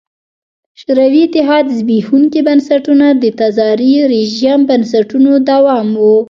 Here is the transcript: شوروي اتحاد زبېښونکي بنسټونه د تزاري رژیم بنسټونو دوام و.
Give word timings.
شوروي 0.81 1.21
اتحاد 1.25 1.65
زبېښونکي 1.77 2.39
بنسټونه 2.47 3.05
د 3.23 3.25
تزاري 3.39 3.93
رژیم 4.13 4.59
بنسټونو 4.69 5.31
دوام 5.49 5.87
و. 6.01 6.03